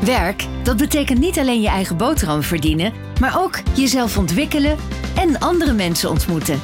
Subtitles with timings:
[0.00, 4.76] Werk, dat betekent niet alleen je eigen boterham verdienen, maar ook jezelf ontwikkelen
[5.16, 6.60] en andere mensen ontmoeten.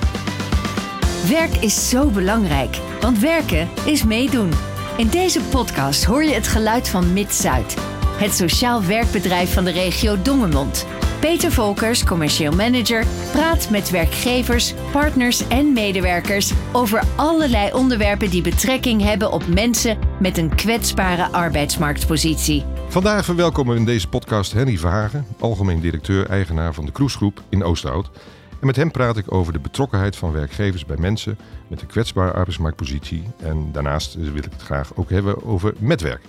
[1.29, 4.51] Werk is zo belangrijk, want werken is meedoen.
[4.97, 7.77] In deze podcast hoor je het geluid van Mid-Zuid,
[8.17, 10.87] het sociaal werkbedrijf van de regio Dongemond.
[11.21, 19.03] Peter Volkers, commercieel manager, praat met werkgevers, partners en medewerkers over allerlei onderwerpen die betrekking
[19.03, 22.65] hebben op mensen met een kwetsbare arbeidsmarktpositie.
[22.91, 28.11] Vandaag verwelkomen we in deze podcast Henry Verhagen, algemeen directeur-eigenaar van de Kroesgroep in Oosterhout.
[28.61, 32.33] En met hem praat ik over de betrokkenheid van werkgevers bij mensen met een kwetsbare
[32.33, 33.23] arbeidsmarktpositie.
[33.37, 36.21] En daarnaast wil ik het graag ook hebben over metwerk.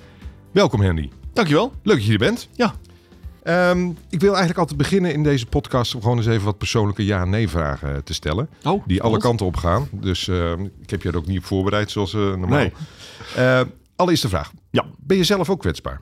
[0.51, 1.11] Welkom Henry.
[1.33, 1.73] Dankjewel.
[1.83, 2.47] Leuk dat je er bent.
[2.51, 2.73] Ja.
[3.43, 7.05] Ehm, ik wil eigenlijk altijd beginnen in deze podcast om gewoon eens even wat persoonlijke
[7.05, 8.49] ja-nee vragen te stellen.
[8.63, 9.21] Oh, die alle wat?
[9.21, 9.87] kanten op gaan.
[9.91, 12.59] Dus ehm, ik heb je er ook niet op voorbereid zoals eh, normaal.
[12.59, 12.73] Nee.
[13.35, 13.61] Eh,
[13.95, 14.51] allereerste vraag.
[14.71, 14.85] Ja.
[14.97, 16.01] Ben je zelf ook kwetsbaar?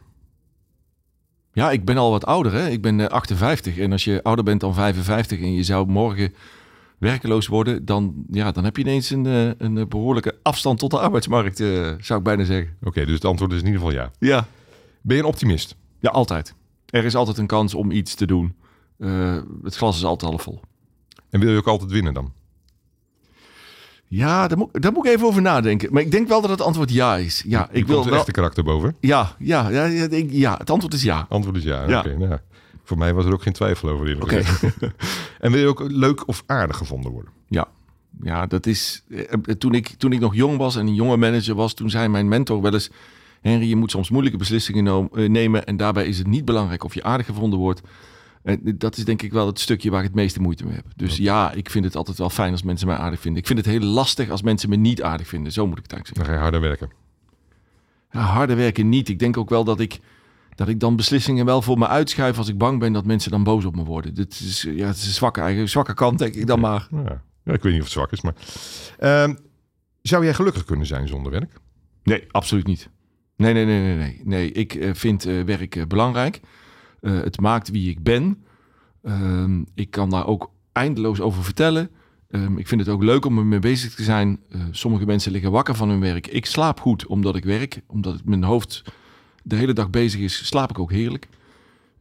[1.59, 2.53] Ja, ik ben al wat ouder.
[2.53, 2.69] Hè?
[2.69, 3.77] Ik ben eh, 58.
[3.77, 6.33] En als je ouder bent dan 55 en je zou morgen
[6.97, 10.91] werkeloos worden, dan, ja, dan heb je ineens een, eh, een eh, behoorlijke afstand tot
[10.91, 12.77] de arbeidsmarkt, eh, zou ik bijna zeggen.
[12.81, 14.11] Oké, dus het antwoord is in ieder geval ja.
[14.19, 14.47] Ja.
[15.01, 15.75] Ben je een optimist?
[15.99, 16.55] Ja, altijd.
[16.85, 18.55] Er is altijd een kans om iets te doen.
[18.97, 20.59] Eh, het glas is altijd half vol.
[21.29, 22.33] En wil je ook altijd winnen dan?
[24.11, 25.93] Ja, daar moet, daar moet ik even over nadenken.
[25.93, 27.43] Maar ik denk wel dat het antwoord ja is.
[27.47, 28.13] Ja, Ik wil wel...
[28.13, 28.95] echte karakter boven.
[28.99, 31.25] Ja, ja, ja, ja, ik- ja, het antwoord is ja.
[31.29, 31.87] Antwoord is ja.
[31.89, 31.99] Ja.
[31.99, 32.37] Oké, nou,
[32.83, 34.21] voor mij was er ook geen twijfel over.
[34.21, 34.41] Oké.
[35.39, 37.31] en wil je ook leuk of aardig gevonden worden?
[37.47, 37.67] Ja,
[38.21, 39.03] ja dat is.
[39.09, 39.21] eh,
[39.57, 42.27] Toen ik, toen ik nog jong was en een jonge manager was, toen zei mijn
[42.27, 42.89] mentor wel eens:
[43.41, 45.65] Henry, je moet soms moeilijke beslissingen eh, nemen.
[45.65, 47.81] En daarbij is het niet belangrijk of je aardig gevonden wordt.
[48.43, 50.85] En dat is denk ik wel het stukje waar ik het meeste moeite mee heb.
[50.95, 53.41] Dus ja, ik vind het altijd wel fijn als mensen mij aardig vinden.
[53.41, 55.51] Ik vind het heel lastig als mensen me niet aardig vinden.
[55.51, 56.87] Zo moet ik het eigenlijk Dan ga je harder werken.
[56.89, 57.07] zeggen.
[58.11, 59.09] Ja, harder werken niet.
[59.09, 59.99] Ik denk ook wel dat ik,
[60.55, 63.43] dat ik dan beslissingen wel voor me uitschuif als ik bang ben dat mensen dan
[63.43, 64.13] boos op me worden.
[64.13, 66.87] Dit is, ja, het is een zwakke, eigen, zwakke kant, denk ik dan maar.
[66.91, 67.21] Ja.
[67.43, 68.33] Ja, ik weet niet of het zwak is, maar...
[68.97, 69.35] Ehm,
[70.01, 71.53] zou jij gelukkig kunnen zijn zonder werk?
[72.03, 72.89] Nee, absoluut niet.
[73.35, 74.21] Nee, nee, nee, nee, nee.
[74.23, 76.39] nee ik eh, vind eh, werk eh, belangrijk.
[77.01, 78.43] Eh, het maakt wie ik ben.
[79.03, 81.89] Ehm, ik kan daar ook eindeloos over vertellen.
[82.29, 84.39] Ehm, ik vind het ook leuk om ermee bezig te zijn.
[84.49, 86.27] Eh, sommige mensen liggen wakker van hun werk.
[86.27, 87.81] Ik slaap goed omdat ik werk.
[87.87, 88.83] Omdat mijn hoofd
[89.43, 91.27] de hele dag bezig is, slaap ik ook heerlijk.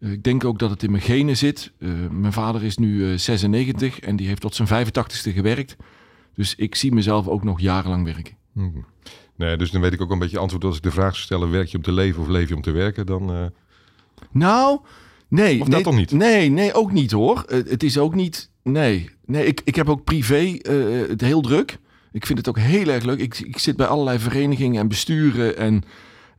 [0.00, 1.72] Eh, ik denk ook dat het in mijn genen zit.
[2.10, 5.76] Mijn vader is nu eh, 96 en die heeft tot zijn 85ste gewerkt.
[6.34, 8.36] Dus ik zie mezelf ook nog jarenlang werken.
[8.52, 8.68] Hm.
[9.36, 11.50] Nee, dus dan weet ik ook een beetje antwoord als ik de vraag stellen...
[11.50, 13.06] werk je om te leven of leef je om te werken?
[13.06, 13.52] Dan,
[14.30, 14.80] Nou,
[15.28, 15.60] nee.
[15.60, 16.12] Of dat nee, toch niet?
[16.12, 17.44] Nee, nee, ook niet hoor.
[17.48, 18.50] Eh, Het is ook niet.
[18.62, 21.78] Nee, nee ik, ik heb ook privé eh, het heel druk.
[22.12, 23.18] Ik vind het ook heel erg leuk.
[23.18, 25.56] Ik, ik zit bij allerlei verenigingen en besturen.
[25.56, 25.82] En,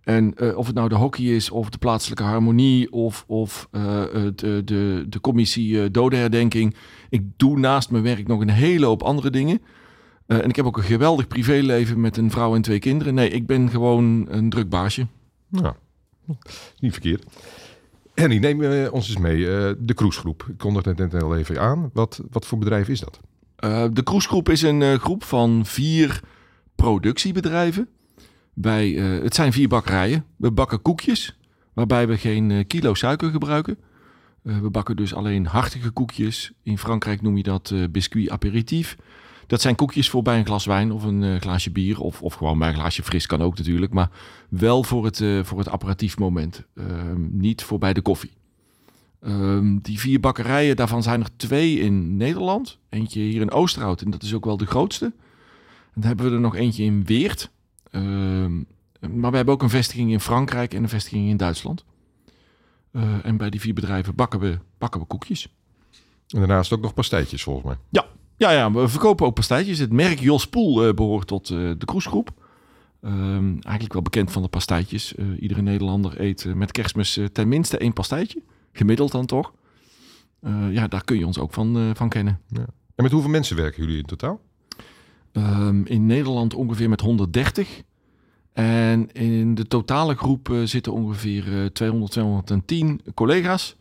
[0.04, 4.04] en eh, of het nou de hockey is, of de plaatselijke harmonie, of, of eh,
[4.36, 6.76] de, de commissie eh, dodenherdenking.
[7.10, 9.62] Ik doe naast mijn werk nog een hele hoop andere dingen.
[10.28, 13.14] En ik heb ook een geweldig privéleven met een vrouw en twee kinderen.
[13.14, 15.08] Nee, ik ben gewoon een druk baasje.
[15.48, 15.74] nou,
[16.80, 17.26] niet verkeerd.
[18.24, 19.50] Henny, neem eh, ons eens mee.
[19.50, 20.46] eh, de Kroesgroep.
[20.50, 21.90] Ik kondigde het net al even aan.
[21.94, 23.20] Wat, wat voor bedrijf is dat?
[23.56, 26.22] Eh, de Kroesgroep is een groep van vier
[26.76, 27.88] productiebedrijven.
[28.62, 30.26] Eh, het zijn vier bakkerijen.
[30.36, 31.40] We bakken koekjes,
[31.74, 33.78] waarbij we geen kilo suiker gebruiken.
[34.42, 36.52] We bakken dus alleen hartige koekjes.
[36.64, 38.98] In Frankrijk noem je dat biscuit apéritief.
[39.50, 42.00] Dat zijn koekjes voor bij een glas wijn of een eh, glaasje bier.
[42.00, 43.94] Of, of gewoon bij een glaasje fris kan ook natuurlijk.
[43.94, 44.10] Maar
[44.50, 46.64] wel voor het, eh, voor het aperitief moment.
[46.76, 48.32] Ehm, niet voor bij de koffie.
[49.22, 52.78] Ehm, die vier bakkerijen, daarvan zijn er twee in Nederland.
[52.90, 55.06] Eentje hier in Oosterhout en dat is ook wel de grootste.
[55.06, 57.52] En dan hebben we er nog eentje in Weert.
[57.92, 58.56] Ehm,
[59.00, 61.86] maar we hebben ook een vestiging in Frankrijk en een vestiging in Duitsland.
[62.92, 65.54] Eh, en bij die vier bedrijven bakken we, bakken we koekjes.
[66.28, 67.76] En daarnaast ook nog pastijtjes volgens mij.
[67.90, 68.06] Ja,
[68.40, 69.80] ja, ja, we verkopen ook pastijtjes.
[69.80, 72.32] Het merk Jos Poel eh, behoort tot eh, de Kroesgroep.
[73.02, 75.16] Ehm, eigenlijk wel bekend van de pastijtjes.
[75.16, 78.42] Eh, iedere Nederlander eet met kerstmis eh, tenminste één pastijtje.
[78.72, 79.54] Gemiddeld dan toch.
[80.72, 82.40] Ja, daar kun je ons ook van, van kennen.
[82.96, 84.42] En met hoeveel mensen werken jullie in totaal?
[85.32, 87.84] Ehm, in Nederland ongeveer met 130.
[88.54, 93.76] En in de totale groep zitten ongeveer eh, 200, 210 collega's.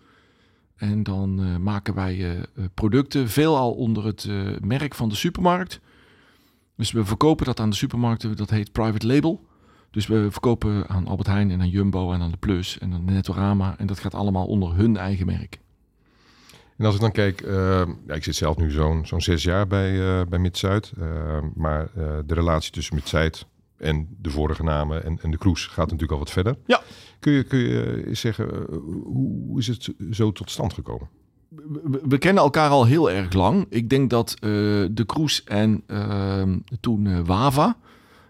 [0.79, 2.41] En dan eh, maken wij eh,
[2.75, 4.29] producten veelal onder het
[4.61, 5.81] merk van de supermarkt.
[6.77, 9.47] Dus we verkopen dat aan de supermarkten, dat heet private label.
[9.91, 13.05] Dus we verkopen aan Albert Heijn en aan Jumbo en aan de Plus en aan
[13.05, 13.79] Netorama.
[13.79, 15.59] En dat gaat allemaal onder hun eigen merk.
[16.77, 17.41] En als ik dan kijk,
[18.07, 20.93] ja, ik zit zelf nu zo'n zo'n zes jaar bij, bij Mid-Zuid.
[21.55, 21.89] maar
[22.27, 23.47] de relatie tussen Mid-Zuid
[23.79, 26.57] en de vorige namen en, en de cruise gaat natuurlijk al wat verder.
[26.67, 26.83] Ja.
[27.21, 31.09] Kun je, kun je eens zeggen, eh, hoe is het zo tot stand gekomen?
[31.49, 33.67] we, we kennen elkaar al heel erg lang.
[33.69, 34.41] Ik denk dat eh,
[34.91, 37.77] de Kroes en ehm, toen eh, Wava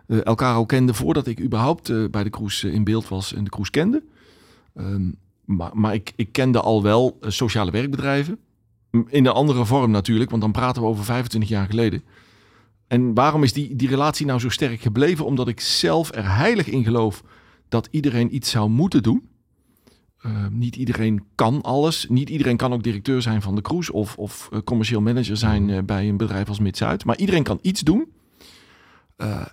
[0.07, 3.35] eh, elkaar al kenden voordat ik überhaupt eh, bij de Kroes eh, in beeld was
[3.35, 4.03] en de Kroes kende.
[4.75, 5.11] Ehm,
[5.45, 8.39] maar maar ik, ik kende al wel eh, sociale werkbedrijven.
[8.91, 12.03] In een andere vorm natuurlijk, want dan praten we over 25 jaar geleden.
[12.89, 15.25] En waarom is die, die relatie nou zo sterk gebleven?
[15.25, 17.23] Omdat ik zelf er heilig in geloof
[17.69, 19.29] dat iedereen iets zou moeten doen.
[20.27, 22.07] Uh, niet iedereen kan alles.
[22.09, 25.69] Niet iedereen kan ook directeur zijn van de cruise of, of uh, commercieel manager zijn
[25.69, 27.05] uh, bij een bedrijf als Mid-Zuid.
[27.05, 28.13] Maar iedereen kan iets doen.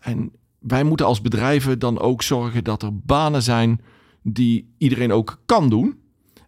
[0.02, 3.82] En wij moeten als bedrijven dan ook zorgen dat er banen zijn
[4.22, 6.00] die iedereen ook kan doen.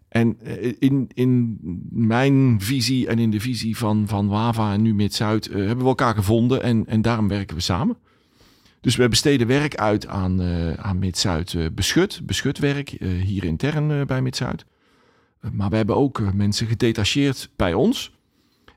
[0.08, 1.58] En uh, in, in
[1.90, 5.84] mijn visie en in de visie van, van Wava en nu Mid-Zuid uh, hebben we
[5.84, 7.96] elkaar gevonden en, en daarom werken we samen.
[8.80, 14.22] Dus we besteden werk uit aan, uh, aan Mid-Zuid uh, beschut, uh, hier intern bij
[14.22, 14.64] Mid-Zuid.
[15.52, 18.16] maar we hebben ook mensen gedetacheerd bij ons.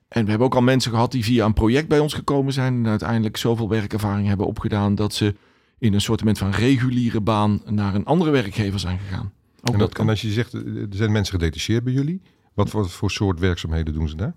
[0.08, 2.74] En we hebben ook al mensen gehad die via een project bij ons gekomen zijn
[2.74, 5.36] en uiteindelijk zoveel werkervaring hebben opgedaan dat ze
[5.78, 9.32] in een soort van reguliere baan naar een andere werkgever zijn gegaan.
[9.62, 10.06] Ook en, dat kan.
[10.06, 12.22] en als je zegt, er zijn mensen gedetacheerd bij jullie,
[12.54, 14.34] wat, wat voor soort werkzaamheden doen ze daar?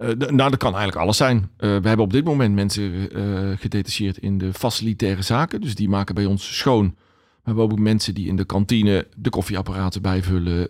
[0.00, 1.36] Uh, nou, dat kan eigenlijk alles zijn.
[1.36, 5.60] Uh, we hebben op dit moment mensen uh, gedetacheerd in de facilitaire zaken.
[5.60, 6.86] Dus die maken bij ons schoon.
[7.16, 10.68] We hebben ook mensen die in de kantine de koffieapparaten bijvullen,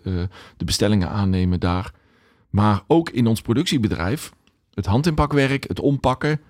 [0.57, 1.91] de bestellingen aannemen daar.
[2.49, 4.31] Maar ook in ons productiebedrijf,
[4.73, 6.41] het handinpakwerk, het ompakken.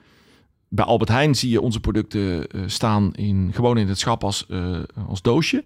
[0.67, 4.47] Bij Albert Heijn zie je onze producten staan in, gewoon in het schap als,
[5.07, 5.63] als doosje.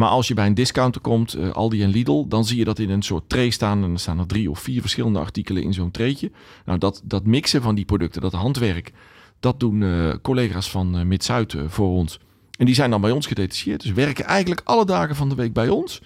[0.00, 2.78] Maar als je bij een discounter komt, uh, Aldi en Lidl, dan zie je dat
[2.78, 3.82] in een soort tray staan.
[3.82, 6.30] En dan staan er drie of vier verschillende artikelen in zo'n treetje.
[6.64, 8.92] Nou, dat, dat mixen van die producten, dat handwerk,
[9.40, 12.20] dat doen uh, collega's van uh, Mid-Zuid voor ons.
[12.58, 13.82] En die zijn dan bij ons gedetacheerd.
[13.82, 16.02] Dus werken eigenlijk alle dagen van de week bij ons.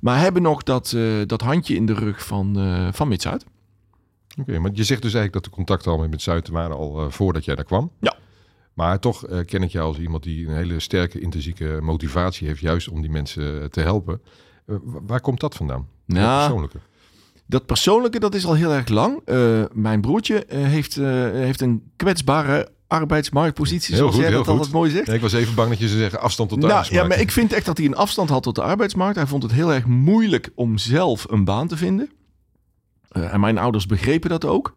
[0.00, 0.96] Maar hebben nog dat,
[1.26, 2.56] dat handje in de rug van,
[2.92, 3.44] van Mid-Zuid.
[4.30, 7.10] Oké, okay, maar je zegt dus eigenlijk dat de contacten al met Mid-Zuid waren al
[7.10, 7.90] voordat jij daar kwam?
[8.00, 8.14] Ja.
[8.74, 12.60] Maar toch uh, ken ik jou als iemand die een hele sterke intrinsieke motivatie heeft,
[12.60, 14.22] juist om die mensen te helpen.
[14.66, 15.88] Uh, waar komt dat vandaan?
[16.06, 16.78] Nou, dat persoonlijke.
[17.46, 19.20] Dat persoonlijke, dat is al heel erg lang.
[19.26, 25.08] Uh, mijn broertje heeft, heeft een kwetsbare arbeidsmarktpositie, zoals goed, jij dat altijd mooi zegt.
[25.08, 27.10] Ik was even bang dat je ze zeggen afstand tot de nou, arbeidsmarkt.
[27.10, 29.16] Ja, maar ik vind echt dat hij een afstand had tot de arbeidsmarkt.
[29.16, 32.10] Hij vond het heel erg moeilijk om zelf een baan te vinden.
[33.08, 34.76] en mijn ouders begrepen dat ook.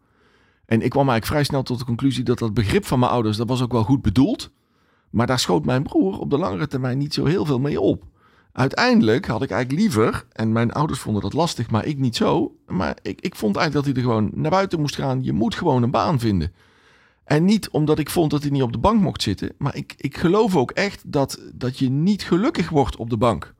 [0.66, 3.36] En ik kwam eigenlijk vrij snel tot de conclusie dat dat begrip van mijn ouders,
[3.36, 4.50] dat was ook wel goed bedoeld.
[5.10, 8.04] Maar daar schoot mijn broer op de langere termijn niet zo heel veel mee op.
[8.52, 12.56] Uiteindelijk had ik eigenlijk liever, en mijn ouders vonden dat lastig, maar ik niet zo.
[12.66, 15.24] Maar ik, ik vond eigenlijk dat hij er gewoon naar buiten moest gaan.
[15.24, 16.52] Je moet gewoon een baan vinden.
[17.24, 19.52] En niet omdat ik vond dat hij niet op de bank mocht zitten.
[19.58, 23.54] Maar ik, ik geloof ook echt dat, dat je niet gelukkig wordt op de bank.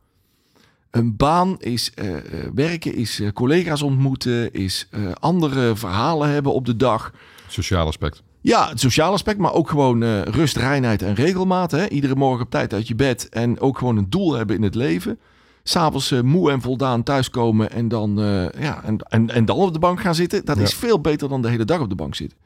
[0.96, 2.16] Een baan is uh,
[2.54, 7.12] werken, is uh, collega's ontmoeten, is uh, andere verhalen hebben op de dag.
[7.48, 8.22] Sociaal aspect.
[8.40, 11.70] Ja, het sociaal aspect, maar ook gewoon rust, reinheid en regelmaat.
[11.70, 11.88] Hè?
[11.88, 14.74] Iedere morgen op tijd uit je bed en ook gewoon een doel hebben in het
[14.74, 15.18] leven.
[15.62, 18.16] S'avonds moe en voldaan thuiskomen en dan,
[18.58, 20.44] ja, en, en, en dan op de bank gaan zitten.
[20.44, 20.62] Dat ja.
[20.62, 22.38] is veel beter dan de hele dag op de bank zitten.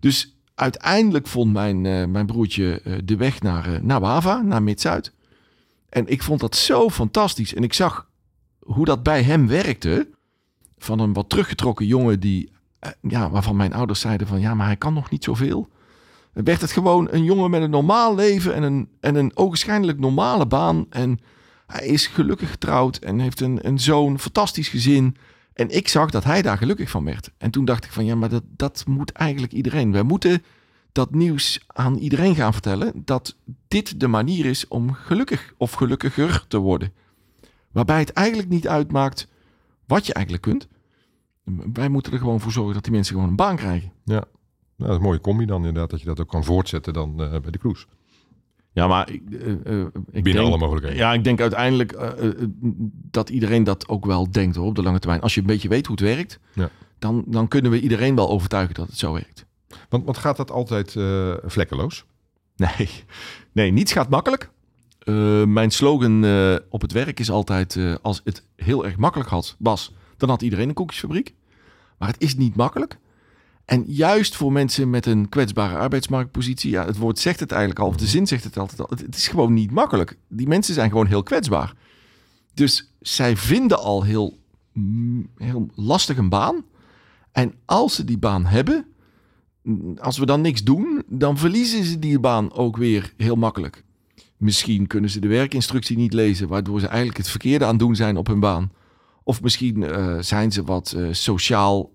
[0.00, 1.80] Dus uiteindelijk vond mijn,
[2.10, 5.12] mijn broertje de weg naar, naar Wava, naar Mid-Zuid.
[5.94, 7.54] En ik vond dat zo fantastisch.
[7.54, 8.08] En ik zag
[8.58, 10.08] hoe dat bij hem werkte.
[10.78, 12.52] Van een wat teruggetrokken jongen die,
[13.00, 15.68] ja, waarvan mijn ouders zeiden van ja, maar hij kan nog niet zoveel.
[16.32, 19.98] Dan werd het gewoon een jongen met een normaal leven en een, en een ogenschijnlijk
[19.98, 20.86] normale baan.
[20.90, 21.18] En
[21.66, 25.16] hij is gelukkig getrouwd en heeft een, een zoon, fantastisch gezin.
[25.52, 27.30] En ik zag dat hij daar gelukkig van werd.
[27.38, 29.92] En toen dacht ik van ja, maar dat, dat moet eigenlijk iedereen.
[29.92, 30.42] Wij moeten
[30.94, 33.36] dat nieuws aan iedereen gaan vertellen dat
[33.68, 36.92] dit de manier is om gelukkig of gelukkiger te worden.
[37.72, 39.28] Waarbij het eigenlijk niet uitmaakt
[39.86, 40.68] wat je eigenlijk kunt.
[41.72, 43.92] Wij moeten er gewoon voor zorgen dat die mensen gewoon een baan krijgen.
[44.04, 44.24] Ja, nou,
[44.76, 47.30] dat is een mooie combi dan inderdaad, dat je dat ook kan voortzetten dan uh,
[47.30, 47.86] bij de cruise.
[48.72, 50.98] Ja, maar ik, uh, uh, ik binnen denk, alle mogelijkheden.
[50.98, 52.14] Ja, ik denk uiteindelijk
[53.10, 55.20] dat iedereen dat ook wel denkt hoor, op de lange termijn.
[55.22, 56.70] Als je een beetje weet hoe het werkt, ja.
[56.98, 59.46] dan, dan kunnen we iedereen wel overtuigen dat het zo werkt.
[59.88, 62.04] Want, want gaat dat altijd uh, vlekkeloos?
[62.56, 62.90] Nee.
[63.52, 64.50] nee, niets gaat makkelijk.
[65.04, 69.56] Uh, mijn slogan uh, op het werk is altijd: als het heel erg makkelijk had,
[69.58, 71.34] was, dan had iedereen een koekjesfabriek.
[71.98, 72.98] Maar het is niet makkelijk.
[73.64, 77.88] En juist voor mensen met een kwetsbare arbeidsmarktpositie, ja, het woord zegt het eigenlijk al,
[77.88, 80.18] of de zin zegt het altijd al, het is gewoon niet makkelijk.
[80.28, 81.74] Die mensen zijn gewoon heel kwetsbaar.
[82.54, 84.38] Dus zij vinden al heel,
[85.36, 86.64] heel lastig een baan.
[87.32, 88.86] En als ze die baan hebben,
[89.96, 93.84] als we dan niks doen, dan verliezen ze die baan ook weer heel makkelijk.
[94.36, 97.96] Misschien kunnen ze de werkinstructie niet lezen, waardoor ze eigenlijk het verkeerde aan het doen
[97.96, 98.72] zijn op hun baan.
[99.22, 101.92] Of misschien uh, zijn ze wat uh, sociaal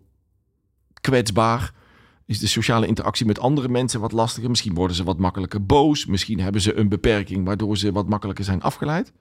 [1.02, 1.74] kwetsbaar.
[2.26, 4.50] Is de sociale interactie met andere mensen wat lastiger?
[4.50, 6.06] Misschien worden ze wat makkelijker boos.
[6.06, 9.14] Misschien hebben ze een beperking waardoor ze wat makkelijker zijn afgeleid.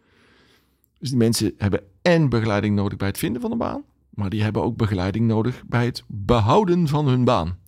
[0.99, 3.83] Dus die mensen hebben en begeleiding nodig bij het vinden van een baan.
[4.11, 7.59] Maar die hebben ook begeleiding nodig bij het behouden van hun baan.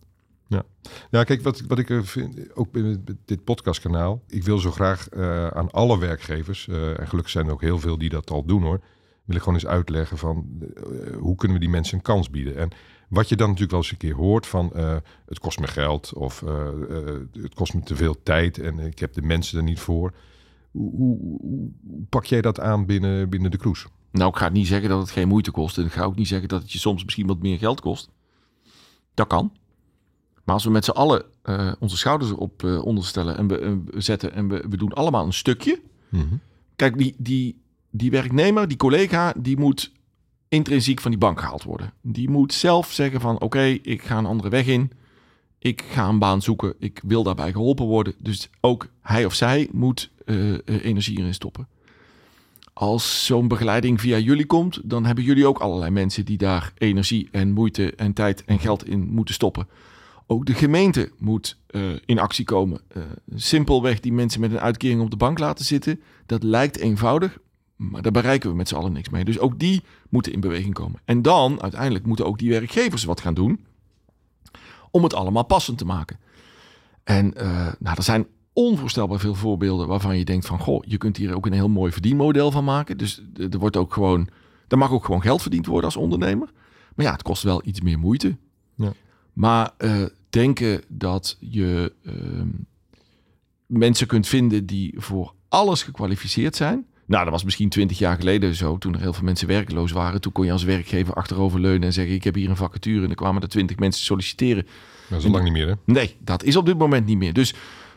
[0.51, 0.63] Ja,
[1.09, 5.47] ja kijk, wat, wat ik vind, ook in dit podcastkanaal, ik wil zo graag uh,
[5.47, 8.61] aan alle werkgevers, uh, en gelukkig zijn er ook heel veel die dat al doen
[8.61, 8.79] hoor,
[9.23, 10.63] wil ik gewoon eens uitleggen van
[11.19, 12.57] hoe kunnen we die mensen een kans bieden.
[12.57, 12.69] En
[13.09, 14.71] wat je dan natuurlijk wel eens een keer hoort van
[15.25, 16.43] het kost me geld of
[17.31, 20.13] het kost me te veel tijd en ik heb de mensen er niet voor.
[20.71, 21.69] Hoe, hoe, hoe
[22.09, 23.87] pak jij dat aan binnen, binnen de cruise?
[24.11, 25.77] Nou, ik ga niet zeggen dat het geen moeite kost.
[25.77, 28.09] En ik ga ook niet zeggen dat het je soms misschien wat meer geld kost.
[29.13, 29.51] Dat kan.
[30.43, 33.71] Maar als we met z'n allen uh, onze schouders erop uh, onderstellen en we, uh,
[34.01, 35.79] zetten en we, we doen allemaal een stukje.
[36.09, 36.35] Mhm.
[36.75, 39.91] Kijk, die, die, die werknemer, die collega, die moet
[40.47, 41.93] intrinsiek van die bank gehaald worden.
[42.01, 44.91] Die moet zelf zeggen van oké, ik ga een andere weg in.
[45.59, 46.73] Ik ga een baan zoeken.
[46.79, 48.13] Ik wil daarbij geholpen worden.
[48.17, 50.09] Dus ook hij of zij moet
[50.65, 51.67] energie erin stoppen.
[52.73, 57.27] Als zo'n begeleiding via jullie komt, dan hebben jullie ook allerlei mensen die daar energie
[57.31, 59.67] en moeite en tijd en geld in moeten stoppen.
[60.31, 62.81] Ook de gemeente moet uh, in actie komen.
[62.97, 63.03] Uh,
[63.35, 66.01] simpelweg die mensen met een uitkering op de bank laten zitten.
[66.25, 67.37] Dat lijkt eenvoudig,
[67.75, 69.25] maar daar bereiken we met z'n allen niks mee.
[69.25, 71.01] Dus ook die moeten in beweging komen.
[71.05, 73.65] En dan uiteindelijk moeten ook die werkgevers wat gaan doen
[74.91, 76.19] om het allemaal passend te maken.
[77.03, 80.59] En uh, nou, er zijn onvoorstelbaar veel voorbeelden waarvan je denkt van...
[80.59, 82.97] goh, je kunt hier ook een heel mooi verdienmodel van maken.
[82.97, 84.29] Dus er wordt ook gewoon...
[84.67, 86.51] er mag ook gewoon geld verdiend worden als ondernemer.
[86.95, 88.37] Maar ja, het kost wel iets meer moeite.
[88.75, 88.93] Ja.
[89.33, 92.13] Maar uh, denken dat je uh,
[93.65, 96.85] mensen kunt vinden die voor alles gekwalificeerd zijn...
[97.11, 100.21] Nou, dat was misschien twintig jaar geleden zo, toen er heel veel mensen werkloos waren.
[100.21, 103.03] Toen kon je als werkgever achteroverleunen en zeggen: Ik heb hier een vacature.
[103.03, 104.67] En er kwamen er twintig mensen solliciteren.
[105.09, 105.73] Dat is al lang niet meer, hè?
[105.85, 107.33] Nee, dat is op dit moment niet meer.
[107.33, 107.53] Dus,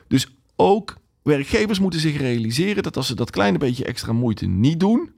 [0.09, 4.81] dus ook werkgevers moeten zich realiseren dat als ze dat kleine beetje extra moeite niet
[4.81, 5.11] doen,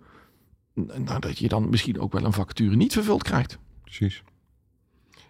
[0.74, 3.58] nou, dat je dan misschien ook wel een vacature niet vervuld krijgt.
[3.82, 4.22] Precies.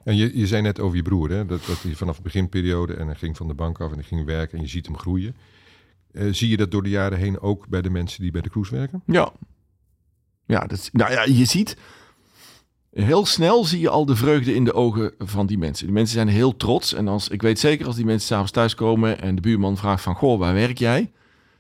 [0.06, 1.46] En je, je zei net over je broer, hè?
[1.46, 4.04] Dat, dat hij vanaf de beginperiode en hij ging van de bank af en hij
[4.04, 5.36] ging werken en je ziet hem groeien.
[6.12, 8.48] Uh, zie je dat door de jaren heen ook bij de mensen die bij de
[8.48, 9.02] cruise werken?
[9.06, 9.32] Ja.
[10.44, 11.76] Ja, dat, nou ja, je ziet
[12.92, 15.84] heel snel zie je al de vreugde in de ogen van die mensen.
[15.84, 16.94] Die mensen zijn heel trots.
[16.94, 20.14] En als, ik weet zeker als die mensen s'avonds thuiskomen en de buurman vraagt van...
[20.14, 21.12] Goh, waar werk jij?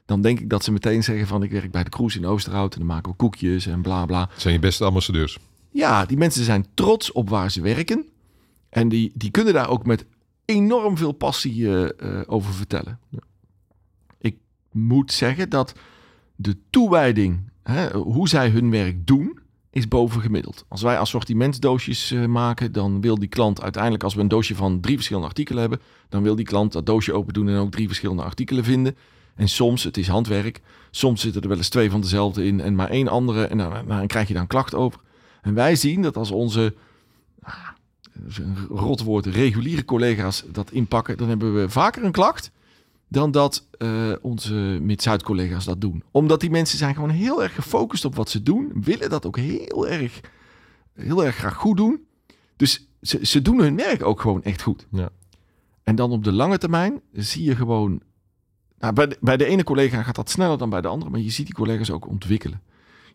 [0.04, 1.42] Dan denk ik dat ze meteen zeggen van...
[1.42, 4.26] Ik werk bij de cruise in Oosterhout en dan maken we koekjes en bla bla.
[4.26, 5.38] Dat zijn je beste ambassadeurs.
[5.70, 8.06] Ja, die mensen zijn trots op waar ze werken.
[8.68, 10.06] En die, die kunnen daar ook met
[10.44, 12.98] enorm veel passie uh, uh, over vertellen.
[13.08, 13.18] Ja.
[14.18, 14.36] Ik
[14.72, 15.74] moet zeggen dat
[16.36, 19.38] de toewijding, hè, hoe zij hun werk doen
[19.70, 20.64] is bovengemiddeld.
[20.68, 24.80] Als wij assortimentsdoosjes uh, maken, dan wil die klant uiteindelijk, als we een doosje van
[24.80, 27.86] drie verschillende artikelen hebben, dan wil die klant dat doosje open doen en ook drie
[27.86, 28.96] verschillende artikelen vinden.
[29.34, 32.74] En soms, het is handwerk, soms zitten er wel eens twee van dezelfde in en
[32.74, 33.46] maar één andere.
[33.46, 35.00] En dan, dan krijg je daar een klacht over.
[35.42, 36.74] En wij zien dat als onze,
[37.42, 37.68] ah,
[38.28, 42.50] een rot woord, reguliere collega's dat inpakken, dan hebben we vaker een klacht
[43.08, 46.02] dan dat uh, onze Mid-Zuid-collega's dat doen.
[46.10, 48.72] Omdat die mensen zijn gewoon heel erg gefocust op wat ze doen.
[48.74, 50.20] Willen dat ook heel erg,
[50.94, 52.06] heel erg graag goed doen.
[52.56, 54.86] Dus ze, ze doen hun werk ook gewoon echt goed.
[54.90, 55.10] Ja.
[55.82, 58.00] En dan op de lange termijn zie je gewoon...
[58.78, 61.10] Nou, bij, de, bij de ene collega gaat dat sneller dan bij de andere.
[61.10, 62.62] Maar je ziet die collega's ook ontwikkelen.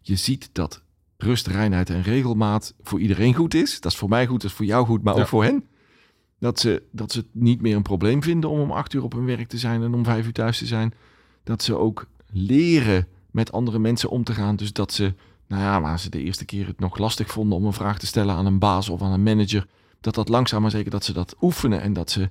[0.01, 0.81] Je ziet dat
[1.21, 3.79] rust, reinheid en regelmaat voor iedereen goed is.
[3.79, 5.21] Dat is voor mij goed, dat is voor jou goed, maar Ja.
[5.21, 5.63] ook voor hen.
[6.39, 9.13] Dat ze, dat ze het niet meer een probleem vinden om om acht uur op
[9.13, 10.93] hun werk te zijn en om vijf uur thuis te zijn.
[11.43, 14.55] Dat ze ook leren met andere mensen om te gaan.
[14.55, 15.13] Dus dat ze,
[15.47, 18.05] nou ja, waar ze de eerste keer het nog lastig vonden om een vraag te
[18.05, 19.67] stellen aan een baas of aan een manager.
[20.01, 22.29] Dat dat langzaam maar zeker dat ze dat oefenen en dat ze,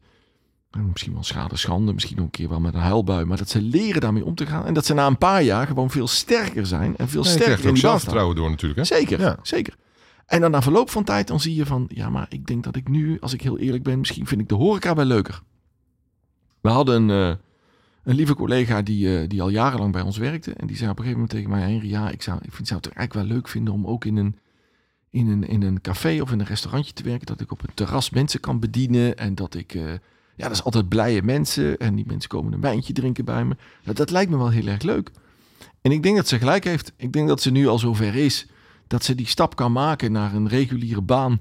[0.70, 3.24] misschien wel schade, schande, misschien nog een keer wel met een huilbui.
[3.24, 4.66] Maar dat ze leren daarmee om te gaan.
[4.66, 7.34] En dat ze na een paar jaar gewoon veel sterker zijn en veel Ja, je
[7.34, 8.10] sterker krijgt in ook die baan staan.
[8.10, 8.80] zelfvertrouwen door natuurlijk.
[8.80, 8.96] Hè?
[8.96, 9.38] Zeker, Ja.
[9.42, 9.76] zeker.
[10.26, 12.76] En dan na verloop van tijd, dan zie je van, ja, maar ik denk dat
[12.76, 15.42] ik nu, als ik heel eerlijk ben, misschien vind ik de horeca wel leuker.
[16.60, 17.36] We hadden een, eh,
[18.04, 20.52] een lieve collega die, eh, die al jarenlang bij ons werkte.
[20.52, 22.68] En die zei op een gegeven moment tegen mij, Henry, ja, ik zou, ik vind,
[22.68, 24.38] zou het eigenlijk wel leuk vinden om ook in een,
[25.10, 27.26] in, een, in een café of in een restaurantje te werken.
[27.26, 29.74] Dat ik op een terras mensen kan bedienen en dat ik...
[29.74, 29.82] eh,
[30.40, 33.56] ja, dat is altijd blije mensen en die mensen komen een wijntje drinken bij me.
[33.84, 35.10] Dat, dat lijkt me wel heel erg leuk.
[35.82, 36.92] En ik denk dat ze gelijk heeft.
[36.96, 38.46] Ik denk dat ze nu al zover is
[38.86, 41.40] dat ze die stap kan maken naar een reguliere baan.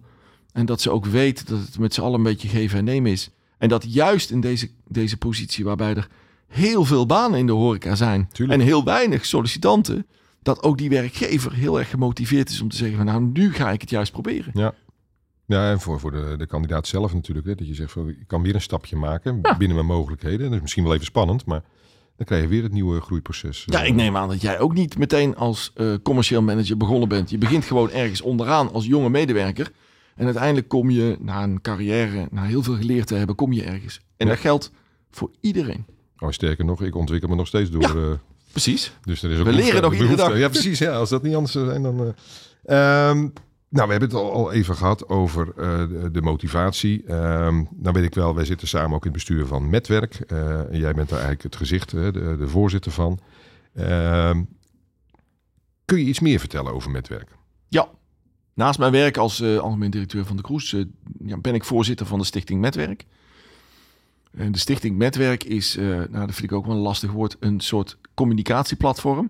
[0.51, 3.11] En dat ze ook weet dat het met z'n allen een beetje geven en nemen
[3.11, 3.29] is.
[3.57, 6.07] En dat juist in deze, deze positie, waarbij er
[6.47, 8.59] heel veel banen in de horeca zijn Tuurlijk.
[8.59, 10.05] en heel weinig sollicitanten,
[10.41, 13.71] dat ook die werkgever heel erg gemotiveerd is om te zeggen van nou, nu ga
[13.71, 14.51] ik het juist proberen.
[14.53, 14.73] Ja.
[15.49, 17.47] Ja, en voor, voor de, de kandidaat zelf natuurlijk.
[17.47, 19.57] Hè, dat je zegt, van, ik kan weer een stapje maken Ja.
[19.57, 20.45] binnen mijn mogelijkheden.
[20.45, 21.61] Dat is misschien wel even spannend, maar
[22.17, 23.63] dan krijg je weer het nieuwe groeiproces.
[23.65, 27.09] Ja, eh, ik neem aan dat jij ook niet meteen als eh, commercieel manager begonnen
[27.09, 27.29] bent.
[27.29, 29.71] Je begint gewoon ergens onderaan als jonge medewerker.
[30.15, 33.63] En uiteindelijk kom je na een carrière, na heel veel geleerd te hebben, kom je
[33.63, 33.99] ergens.
[34.17, 34.31] En Ja.
[34.31, 34.71] dat geldt
[35.11, 35.85] voor iedereen.
[36.19, 37.81] Oh, sterker nog, ik ontwikkel me nog steeds door.
[37.81, 37.87] Ja.
[38.09, 38.11] eh,
[38.51, 38.93] Precies.
[39.03, 40.41] dus er is ook We leren behoefte- nog iedere behoefte- dag.
[40.41, 40.79] Ja, precies.
[40.79, 42.13] Ja, als dat niet anders zou zijn, dan...
[42.63, 43.27] eh, ehm,
[43.69, 47.03] nou, we hebben het al, even gehad over eh, de, motivatie.
[47.03, 50.13] Ehm nou weet ik wel, wij zitten samen ook in het bestuur van Metwerk.
[50.15, 53.19] Eh, jij bent daar eigenlijk het gezicht, de, de voorzitter van.
[53.73, 54.43] Ehm,
[55.85, 57.29] kun je iets meer vertellen over Metwerk?
[57.67, 57.89] Ja.
[58.53, 60.75] Naast mijn werk als eh, algemeen directeur van de Kroes
[61.41, 63.05] ben ik voorzitter van de Stichting Metwerk.
[64.31, 67.59] En de Stichting Metwerk is, nou dat vind ik ook wel een lastig woord, een
[67.59, 69.29] soort communicatieplatform.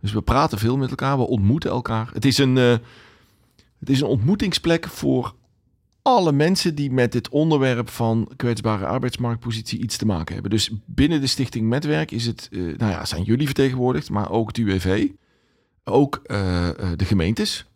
[0.00, 2.10] Dus we praten veel met elkaar, we ontmoeten elkaar.
[2.12, 2.80] Het is een,
[3.86, 5.34] het is een ontmoetingsplek voor
[6.02, 10.50] alle mensen die met dit onderwerp van kwetsbare arbeidsmarktpositie iets te maken hebben.
[10.50, 14.48] Dus binnen de Stichting Metwerk is het, eh, nou ja, zijn jullie vertegenwoordigd, maar ook
[14.48, 15.08] het UWV,
[15.84, 17.66] ook eh, eh, de gemeentes,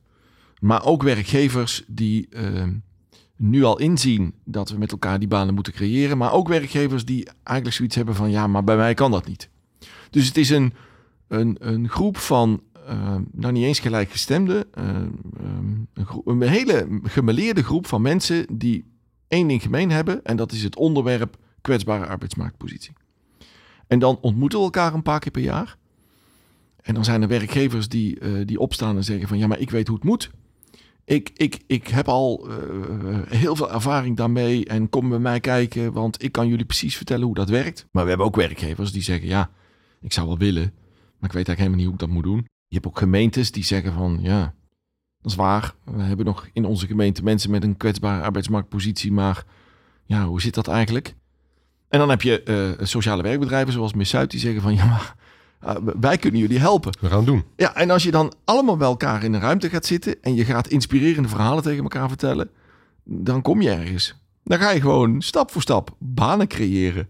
[0.61, 2.29] maar ook werkgevers die
[3.37, 7.29] nu al inzien dat we met elkaar die banen moeten creëren, maar ook werkgevers die
[7.43, 9.49] eigenlijk zoiets hebben van ja, maar bij mij kan dat niet.
[10.11, 10.73] Dus het is een,
[11.29, 17.87] een, een groep van, eh, nou niet eens gelijkgestemde, een, groep- een hele gemeleerde groep
[17.87, 18.85] van mensen die
[19.29, 22.93] één ding gemeen hebben en dat is het onderwerp kwetsbare arbeidsmarktpositie.
[23.87, 25.77] En dan ontmoeten we elkaar een paar keer per jaar.
[26.83, 29.71] En dan zijn er werkgevers die, eh, die opstaan en zeggen van ja, maar ik
[29.71, 30.31] weet hoe het moet.
[31.05, 32.57] Ik, ik, ik heb al eh,
[33.29, 37.27] heel veel ervaring daarmee en kom bij mij kijken, want ik kan jullie precies vertellen
[37.27, 37.87] hoe dat werkt.
[37.91, 39.51] Maar we hebben ook werkgevers die zeggen ja,
[40.01, 40.73] ik zou wel willen,
[41.19, 42.47] maar ik weet eigenlijk helemaal niet hoe ik dat moet doen.
[42.71, 44.55] Je hebt ook gemeentes die zeggen van ja,
[45.23, 45.75] dat is waar.
[45.85, 49.45] We hebben nog in onze gemeente mensen met een kwetsbare arbeidsmarktpositie, maar
[50.05, 51.15] ja, hoe zit dat eigenlijk?
[51.89, 55.15] En dan heb je eh, sociale werkbedrijven zoals Miss Zuid die zeggen van ja, maar
[55.61, 56.93] eh, wij kunnen jullie helpen.
[57.01, 57.45] We gaan doen.
[57.57, 60.45] Ja, en als je dan allemaal bij elkaar in een ruimte gaat zitten en je
[60.45, 62.51] gaat inspirerende verhalen tegen elkaar vertellen,
[63.05, 64.15] dan kom je ergens.
[64.45, 67.09] Dan ga je gewoon stap voor stap banen creëren.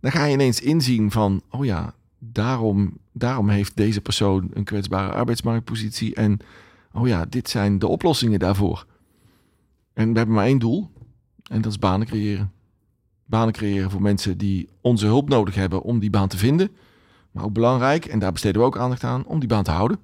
[0.00, 5.12] Dan ga je ineens inzien van, oh ja, daarom, daarom heeft deze persoon een kwetsbare
[5.12, 6.38] arbeidsmarktpositie en
[6.92, 8.86] oh ja, dit zijn de oplossingen daarvoor.
[9.92, 10.90] En we hebben maar één doel
[11.50, 12.52] en dat is banen creëren.
[13.24, 16.70] Banen creëren voor mensen die onze hulp nodig hebben om die baan te vinden.
[17.30, 19.98] Maar ook belangrijk, en daar besteden we ook aandacht aan, om die baan te houden.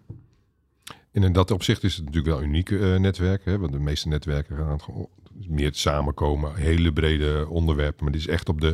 [1.13, 3.45] En in dat opzicht is het natuurlijk wel een uniek eh, netwerk.
[3.45, 3.59] Hè?
[3.59, 5.07] Want de meeste netwerken gaan
[5.47, 6.55] meer samenkomen.
[6.55, 8.05] Hele brede onderwerpen.
[8.05, 8.71] Maar dit is echt op de,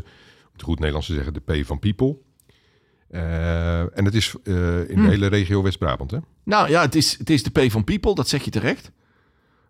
[0.47, 2.19] op het goed Nederlands te zeggen, de P van people.
[3.15, 5.09] Eh, en het is eh, in de Hmm.
[5.09, 6.19] hele regio West-Brabant, hè?
[6.45, 8.91] Nou ja, het is, het is de P van People, dat zeg je terecht.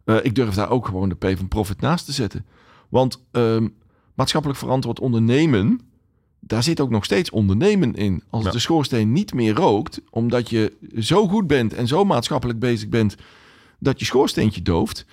[0.05, 2.47] Eh, ik durf daar ook gewoon de P van Profit naast te zetten.
[2.89, 3.69] Want ehm,
[4.15, 5.81] maatschappelijk verantwoord ondernemen,
[6.41, 8.23] daar zit ook nog steeds ondernemen in.
[8.31, 8.51] Als Ja.
[8.51, 13.17] de schoorsteen niet meer rookt, omdat je zo goed bent en zo maatschappelijk bezig bent
[13.79, 15.07] dat je schoorsteentje dooft,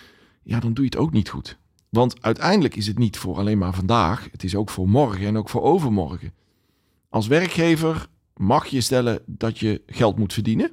[0.43, 1.57] ja, dan doe je het ook niet goed.
[1.89, 5.37] Want uiteindelijk is het niet voor alleen maar vandaag, het is ook voor morgen en
[5.37, 6.33] ook voor overmorgen.
[7.09, 10.71] Als werkgever mag je stellen dat je geld moet verdienen.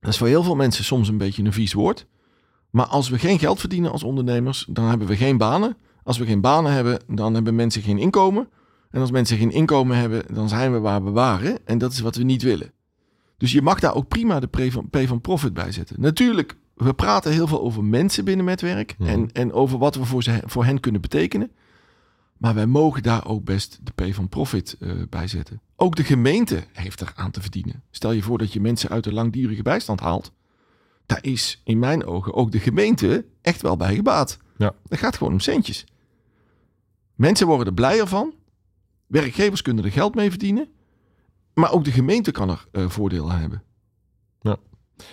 [0.00, 2.06] Dat is voor heel veel mensen soms een beetje een vies woord.
[2.70, 5.76] Maar als we geen geld verdienen als ondernemers, dan hebben we geen banen.
[6.02, 8.48] Als we geen banen hebben, dan hebben mensen geen inkomen.
[8.90, 11.66] En als mensen geen inkomen hebben, dan zijn we waar we waren.
[11.66, 12.72] En dat is wat we niet willen.
[13.36, 14.46] Dus je mag daar ook prima de
[14.90, 16.00] P van, Profit bij zetten.
[16.00, 18.94] Natuurlijk, we praten heel veel over mensen binnen Metwerk.
[18.98, 19.08] Mhm.
[19.08, 21.50] En, en over wat we voor, ze, voor hen kunnen betekenen.
[22.36, 25.60] Maar wij mogen daar ook best de P van Profit eh, bij zetten.
[25.80, 27.82] Ook de gemeente heeft er aan te verdienen.
[27.90, 30.32] Stel je voor dat je mensen uit de langdurige bijstand haalt.
[31.06, 34.38] Daar is in mijn ogen ook de gemeente echt wel bij gebaat.
[34.56, 34.74] Ja.
[34.84, 35.86] Dat gaat gewoon om centjes.
[37.14, 38.34] Mensen worden er blijer van.
[39.06, 40.68] Werkgevers kunnen er geld mee verdienen.
[41.54, 43.62] Maar ook de gemeente kan er eh, voordeel aan hebben.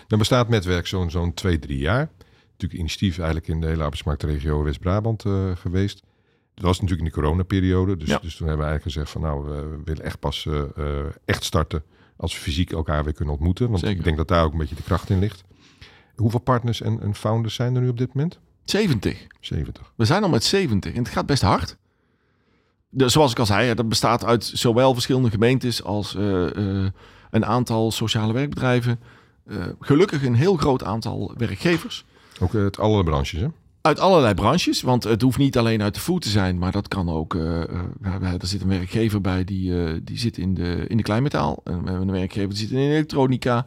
[0.08, 2.12] Dan bestaat Netwerk zo'n zo'n twee, drie jaar.
[2.51, 6.04] Natuurlijk initiatief eigenlijk in de hele arbeidsmarktregio West-Brabant eh, geweest.
[6.55, 7.97] Dat was natuurlijk in de coronaperiode.
[7.97, 8.17] Dus, Ja.
[8.21, 11.43] dus toen hebben we eigenlijk gezegd van nou, we willen echt pas eh, eh, echt
[11.43, 11.83] starten
[12.17, 13.67] als we fysiek elkaar weer kunnen ontmoeten.
[13.67, 13.97] Want Zeker.
[13.97, 15.43] ik denk dat daar ook een beetje de kracht in ligt.
[16.15, 18.39] Hoeveel partners en, en founders zijn er nu op dit moment?
[18.63, 19.27] 70.
[19.39, 19.91] 70.
[19.95, 21.77] We zijn al met 70 en het gaat best hard.
[22.91, 26.47] Zoals ik al zei, dat bestaat uit zowel verschillende gemeentes als eh,
[27.29, 28.99] een aantal sociale werkbedrijven.
[29.79, 32.05] Gelukkig een heel groot aantal werkgevers.
[32.39, 33.47] Ook uit alle branches, hè?
[33.85, 36.87] Uit allerlei branches, want het hoeft niet alleen uit de food te zijn, maar dat
[36.87, 37.33] kan ook.
[37.33, 37.67] we-
[38.39, 41.61] er zit een werkgever bij die, eh, die zit in de, in de kleinmetaal.
[41.63, 43.65] En we hebben een werkgever die zit in de elektronica.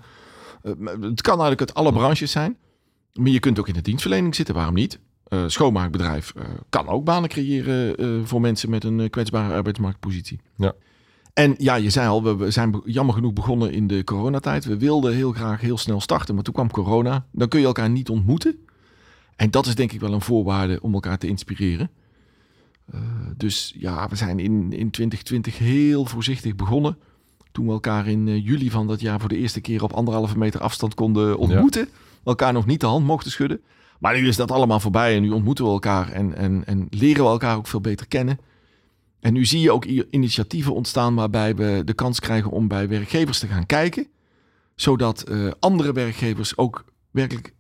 [1.01, 2.57] Het kan eigenlijk uit alle branches zijn.
[3.13, 4.99] Maar je kunt ook in de dienstverlening zitten, waarom niet?
[5.47, 6.33] Schoonmaakbedrijf
[6.69, 10.41] kan ook banen creëren voor mensen met een kwetsbare arbeidsmarktpositie.
[10.57, 10.73] Ja.
[11.35, 14.65] En ja, je zei al, we- zijn jammer genoeg begonnen in de coronatijd.
[14.65, 17.27] We wilden heel graag heel snel starten, maar toen kwam corona.
[17.33, 18.59] Dan kun je elkaar niet ontmoeten.
[19.39, 21.91] En dat is denk ik wel een voorwaarde om elkaar te inspireren.
[22.93, 23.01] Eh,
[23.37, 26.99] dus ja, we zijn in, in 2020 heel voorzichtig begonnen.
[27.53, 30.39] Toen we elkaar in eh, juli van dat jaar voor de eerste keer op anderhalve
[30.39, 31.89] meter afstand konden ontmoeten.
[32.25, 33.61] Elkaar nog niet de hand mochten schudden.
[33.99, 37.25] Maar nu is dat allemaal voorbij en nu ontmoeten we elkaar en, en, en leren
[37.25, 38.39] we elkaar ook veel beter kennen.
[39.21, 43.39] En nu zie je ook initiatieven ontstaan waarbij we de kans krijgen om bij werkgevers
[43.39, 44.07] te gaan kijken.
[44.75, 47.55] Zodat eh, andere werkgevers ook werkelijk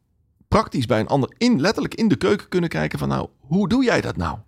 [0.48, 3.84] praktisch bij een ander in, letterlijk in de keuken kunnen kijken van nou, hoe doe
[3.84, 4.38] jij dat nou?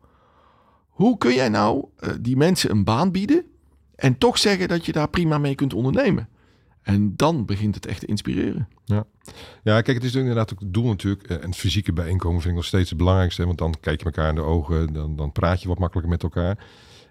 [0.89, 3.45] Hoe kun jij nou eh, die mensen een baan bieden
[3.95, 6.29] en toch zeggen dat je daar prima mee kunt ondernemen?
[6.83, 8.69] En dan begint het echt te inspireren.
[9.63, 11.23] Ja, kijk, het is inderdaad ook het doel natuurlijk.
[11.23, 13.47] eh, En het fysieke bijeenkomen vind ik nog steeds het belangrijkste.
[13.47, 16.23] Want dan kijk je elkaar in de ogen, dan, dan praat je wat makkelijker met
[16.23, 16.65] elkaar.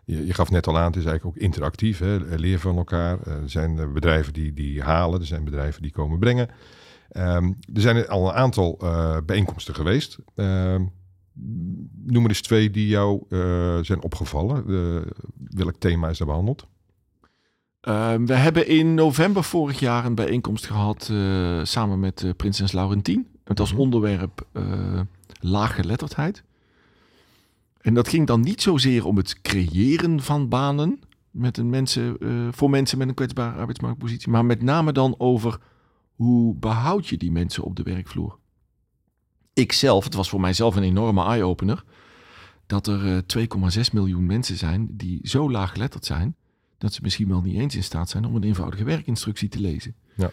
[0.06, 2.00] Je, je gaf net al aan, het is eigenlijk ook interactief.
[2.00, 2.18] Hè?
[2.18, 3.20] Leer van elkaar.
[3.22, 6.50] Eh, Er zijn bedrijven die, die halen, er zijn bedrijven die komen brengen.
[7.10, 10.18] Ehm, er zijn al een aantal eh, bijeenkomsten geweest.
[10.36, 10.84] Ehm,
[12.06, 14.64] noem er eens twee die jou eh, zijn opgevallen.
[14.68, 15.12] Eh,
[15.50, 16.68] welk thema is daar behandeld?
[17.82, 23.28] Ehm, we hebben in november vorig jaar een bijeenkomst gehad eh, samen met Prinses Laurentien.
[23.44, 23.82] Het als Mhm.
[23.82, 24.48] onderwerp
[25.40, 26.44] laaggeletterdheid.
[27.82, 31.00] En dat ging dan niet zozeer om het creëren van banen
[31.32, 32.18] met een mensen,
[32.52, 35.60] voor mensen met een kwetsbare arbeidsmarktpositie, maar met name dan over
[36.20, 38.38] hoe behoud je die mensen op de werkvloer.
[39.54, 41.84] Ik zelf, het was voor mijzelf een enorme eye-opener,
[42.66, 46.36] dat er eh, 2,6 miljoen mensen zijn die zo laaggeletterd zijn
[46.80, 49.96] dat ze misschien wel niet eens in staat zijn om een eenvoudige werkinstructie te lezen.
[50.16, 50.32] Ja.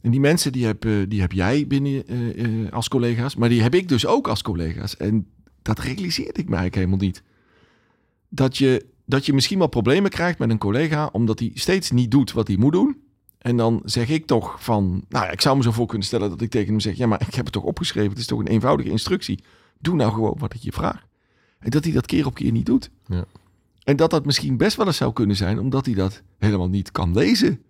[0.00, 3.48] En die mensen die heb, eh, die heb jij binnen eh, eh, als collega's, maar
[3.48, 4.96] die heb ik dus ook als collega's.
[4.96, 5.26] En
[5.62, 7.22] dat realiseerde ik mij eigenlijk helemaal niet.
[8.28, 12.10] Dat je, dat je misschien wel problemen krijgt met een collega omdat hij steeds niet
[12.10, 12.96] doet wat hij moet doen.
[13.40, 16.30] En dan zeg ik toch van, nou ja, ik zou me zo voor kunnen stellen
[16.30, 18.38] dat ik tegen hem zeg, ja, maar ik heb het toch opgeschreven, het is toch
[18.38, 19.42] een eenvoudige instructie.
[19.78, 21.06] Doe nou gewoon wat ik je vraag.
[21.58, 22.90] En dat hij dat keer op keer niet doet.
[23.06, 23.24] Ja.
[23.84, 26.90] En dat dat misschien best wel eens zou kunnen zijn, omdat hij dat helemaal niet
[26.90, 27.62] kan lezen.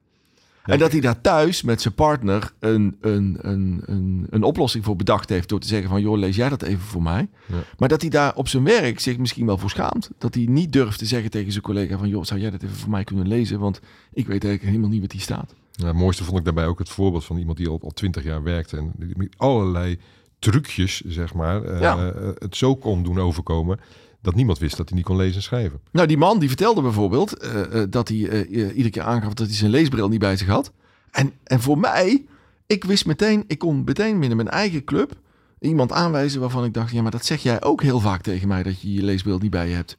[0.72, 4.96] En dat hij daar thuis met zijn partner een, een, een, een, een oplossing voor
[4.96, 5.48] bedacht heeft.
[5.48, 7.28] Door te zeggen van, joh, lees jij dat even voor mij.
[7.46, 7.54] Ja.
[7.78, 10.10] Maar dat hij daar op zijn werk zich misschien wel voor schaamt.
[10.18, 12.76] Dat hij niet durft te zeggen tegen zijn collega van, joh, zou jij dat even
[12.76, 13.58] voor mij kunnen lezen?
[13.58, 13.80] Want
[14.12, 15.54] ik weet eigenlijk helemaal niet wat hier staat.
[15.72, 18.24] Ja, het mooiste vond ik daarbij ook het voorbeeld van iemand die al al twintig
[18.24, 19.98] jaar werkte en met allerlei
[20.38, 22.12] trucjes, zeg maar, Ja.
[22.12, 23.80] eh, het zo kon doen overkomen
[24.22, 25.80] dat niemand wist dat hij niet kon lezen en schrijven.
[25.90, 29.46] Nou, die man die vertelde bijvoorbeeld eh, eh, dat hij eh, iedere keer aangaf dat
[29.46, 30.72] hij zijn leesbril niet bij zich had.
[31.10, 32.24] En, en voor mij,
[32.66, 35.18] ik wist meteen, ik kon meteen binnen mijn eigen club
[35.60, 38.62] iemand aanwijzen waarvan ik dacht, ja, maar dat zeg jij ook heel vaak tegen mij
[38.62, 39.98] dat je je leesbril niet bij je hebt.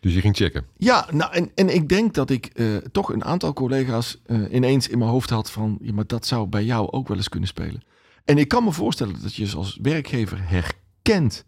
[0.00, 0.66] Dus je ging checken.
[0.76, 2.52] Ja, nou, en, en ik denk dat ik
[2.92, 6.64] toch een aantal collega's ineens in mijn hoofd had van, ja, maar dat zou bij
[6.64, 7.82] jou ook wel eens kunnen spelen.
[8.24, 11.44] En ik kan me voorstellen dat je als werkgever herkent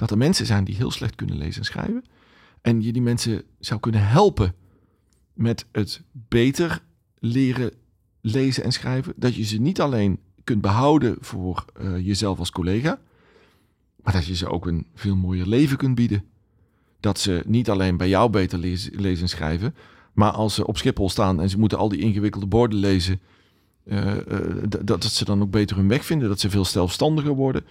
[0.00, 2.04] dat er mensen zijn die heel slecht kunnen lezen en schrijven.
[2.60, 4.54] En je die mensen zou kunnen helpen
[5.32, 6.82] met het beter
[7.18, 7.72] leren
[8.20, 9.12] lezen en schrijven.
[9.16, 12.98] Dat je ze niet alleen kunt behouden voor eh, jezelf als collega,
[14.02, 16.24] maar dat je ze ook een veel mooier leven kunt bieden
[17.00, 19.74] dat ze niet alleen bij jou beter lezen, lezen en schrijven,
[20.12, 23.20] maar als ze op Schiphol staan en ze moeten al die ingewikkelde borden lezen,
[23.84, 27.32] eh, eh, d- dat ze dan ook beter hun weg vinden, dat ze veel zelfstandiger
[27.34, 27.70] worden, dat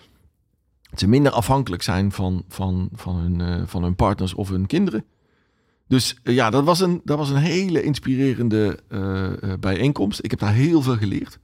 [0.96, 5.06] ze minder afhankelijk zijn van, van, van, hun, eh, van hun partners of hun kinderen.
[5.88, 10.24] Dus eh, ja, dat was een, dat was een hele inspirerende eh, bijeenkomst.
[10.24, 11.40] Ik heb daar heel veel geleerd.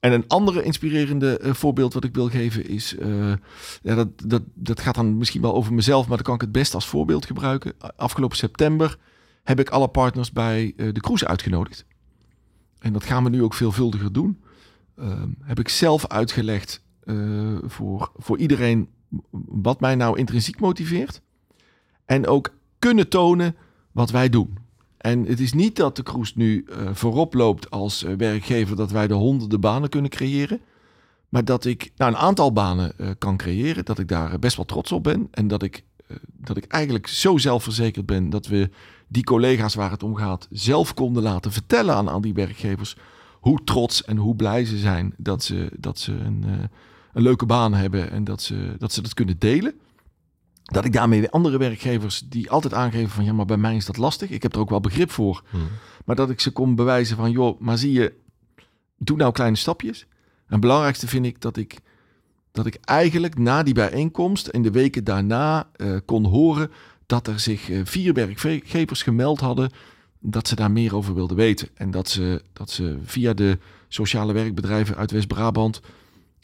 [0.00, 2.96] En een andere inspirerende voorbeeld wat ik wil geven is...
[3.82, 6.52] ja, dat, dat, dat gaat dan misschien wel over mezelf, maar dan kan ik het
[6.52, 7.72] best als voorbeeld gebruiken.
[7.96, 8.98] Afgelopen september
[9.42, 11.84] heb ik alle partners bij de cruise uitgenodigd.
[12.78, 14.42] En dat gaan we nu ook veelvuldiger doen.
[14.96, 18.88] Ehm, heb ik zelf uitgelegd eh, voor, voor iedereen
[19.46, 21.22] wat mij nou intrinsiek motiveert.
[22.04, 23.56] En ook kunnen tonen
[23.92, 24.58] wat wij doen.
[24.98, 28.90] En het is niet dat de cruise nu eh, voorop loopt als eh, werkgever dat
[28.90, 30.60] wij de honderden banen kunnen creëren.
[31.28, 34.92] Maar dat ik nou, een aantal banen kan creëren, dat ik daar best wel trots
[34.92, 35.28] op ben.
[35.30, 35.84] En dat ik,
[36.26, 38.70] dat ik eigenlijk zo zelfverzekerd ben dat we
[39.08, 42.96] die collega's waar het om gaat zelf konden laten vertellen aan al die werkgevers
[43.40, 46.44] hoe trots en hoe blij ze zijn dat ze, dat ze een,
[47.12, 49.74] een leuke baan hebben en dat ze, dat ze dat kunnen delen.
[50.62, 53.96] Dat ik daarmee andere werkgevers die altijd aangeven van ja, maar bij mij is dat
[53.96, 54.30] lastig.
[54.30, 55.42] Ik heb er ook wel begrip voor.
[55.50, 55.68] Hmm.
[56.04, 58.12] Maar dat ik ze kon bewijzen van joh, maar zie je,
[58.98, 60.00] doe nou kleine stapjes.
[60.46, 61.78] En het belangrijkste vind ik dat ik,
[62.52, 66.70] dat ik eigenlijk na die bijeenkomst en de weken daarna eh, kon horen
[67.06, 69.70] dat er zich eh, vier werkgevers gemeld hadden
[70.22, 71.68] dat ze daar meer over wilden weten.
[71.74, 75.80] En dat ze, dat ze via de sociale werkbedrijven uit West-Brabant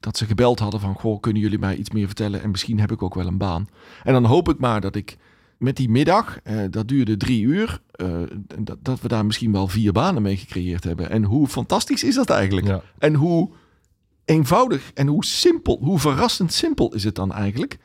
[0.01, 2.43] dat ze gebeld hadden van, goh, kunnen jullie mij iets meer vertellen?
[2.43, 3.69] En misschien heb ik ook wel een baan.
[4.03, 5.17] En dan hoop ik maar dat ik
[5.59, 8.09] met die middag, eh, dat duurde drie uur, eh,
[8.59, 11.11] dat, dat we daar misschien wel vier banen mee gecreëerd hebben.
[11.11, 12.67] En hoe fantastisch is dat eigenlijk?
[12.67, 12.83] Ja.
[12.99, 13.51] En hoe
[14.25, 17.79] eenvoudig en hoe simpel, hoe verrassend simpel is het dan eigenlijk,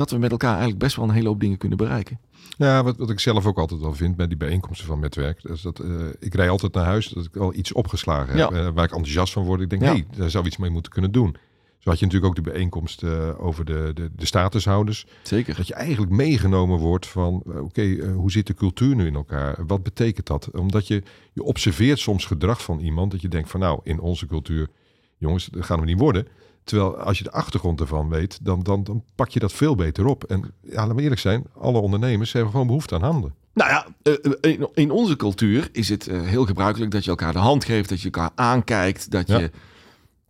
[0.00, 2.18] dat we met elkaar eigenlijk best wel een hele hoop dingen kunnen bereiken.
[2.56, 5.44] Ja, wat, wat ik zelf ook altijd wel vind met die bijeenkomsten van Metwerk.
[5.44, 8.50] Is dat, eh, ik rij altijd naar huis dat ik al iets opgeslagen heb.
[8.50, 8.56] Ja.
[8.56, 9.60] eh, waar ik enthousiast van word.
[9.60, 9.94] Ik denk, Ja.
[9.94, 11.36] hé, daar zou iets mee moeten kunnen doen.
[11.78, 15.06] Zo had je natuurlijk ook de bijeenkomst eh, over de, de, de statushouders.
[15.22, 15.56] Zeker.
[15.56, 19.58] Dat je eigenlijk meegenomen wordt van, oké, hoe zit de cultuur nu in elkaar?
[19.66, 20.50] Wat betekent dat?
[20.50, 24.26] Omdat je, je observeert soms gedrag van iemand dat je denkt van, nou, in onze
[24.26, 24.68] cultuur,
[25.16, 26.26] jongens, dat gaan we niet worden.
[26.64, 30.06] Terwijl als je de achtergrond ervan weet, dan, dan, dan pak je dat veel beter
[30.06, 30.24] op.
[30.24, 33.34] En ja, laten we eerlijk zijn, alle ondernemers hebben gewoon behoefte aan handen.
[33.54, 37.32] Nou ja, eh, in, in onze cultuur is het eh, heel gebruikelijk dat je elkaar
[37.32, 39.38] de hand geeft, dat je elkaar aankijkt, dat Ja.
[39.38, 39.50] je.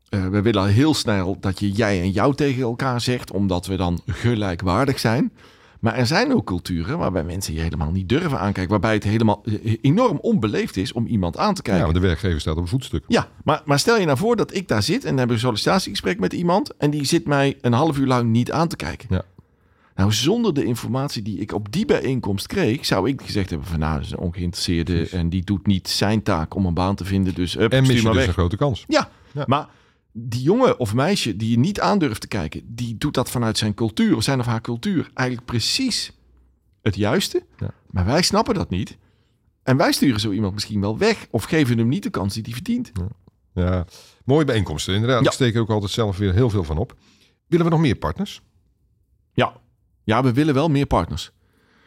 [0.09, 3.77] eh, we willen heel snel dat je jij en jou tegen elkaar zegt, omdat we
[3.77, 5.33] dan gelijkwaardig zijn.
[5.81, 9.43] Maar er zijn ook culturen waarbij mensen je helemaal niet durven aankijken, waarbij het helemaal
[9.64, 11.83] eh, enorm onbeleefd is om iemand aan te Ja, kijken.
[11.83, 13.05] want de werkgever staat op een voetstuk.
[13.09, 15.35] Ja, maar, maar stel je nou voor dat ik daar zit en dan heb ik
[15.35, 18.77] een sollicitatiegesprek met iemand en die zit mij een half uur lang niet aan te
[18.77, 19.07] kijken.
[19.11, 19.23] Ja.
[19.95, 23.79] Nou, zonder de informatie die ik op die bijeenkomst kreeg, zou ik gezegd hebben van
[23.79, 25.12] nou, dat is een ongeïnteresseerde Precies.
[25.12, 27.87] en die doet niet zijn taak om een baan te vinden, dus up, En mis
[27.88, 28.27] stuur je maar dus weg.
[28.29, 28.85] een grote kans.
[28.88, 29.45] Ja, Ja.
[29.47, 29.66] maar
[30.12, 33.75] die jongen of meisje die je niet aandurft te kijken, die doet dat vanuit zijn
[33.75, 36.12] cultuur, of zijn of haar cultuur, eigenlijk precies
[36.83, 37.44] het juiste.
[37.59, 37.70] Ja.
[37.90, 38.96] Maar wij snappen dat niet.
[39.62, 42.42] En wij sturen zo iemand misschien wel weg of geven hem niet de kans die
[42.42, 42.92] hij verdient.
[43.55, 43.85] Ja,
[44.25, 44.94] mooie bijeenkomsten.
[44.94, 45.27] Inderdaad, Ja.
[45.27, 46.96] ik steek er ook altijd zelf weer heel veel van op.
[47.46, 48.40] Willen we nog meer partners?
[49.33, 49.53] Ja.
[50.05, 51.31] ja, we willen wel meer partners.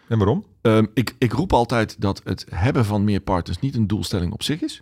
[0.07, 0.45] En waarom?
[0.61, 4.43] Ehm, ik, ik roep altijd dat het hebben van meer partners niet een doelstelling op
[4.43, 4.81] zich is.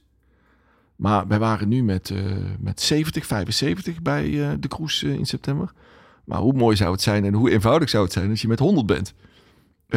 [1.01, 2.21] Maar wij waren nu met, eh,
[2.59, 5.71] met 70, 75 bij eh, de cruise eh, in september.
[6.25, 8.59] Maar hoe mooi zou het zijn en hoe eenvoudig zou het zijn als je met
[8.59, 9.13] 100 bent?